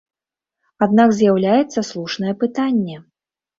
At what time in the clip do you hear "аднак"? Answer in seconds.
0.85-1.13